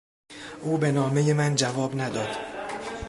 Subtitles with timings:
[0.61, 2.35] او به نامهی من جواب نداد.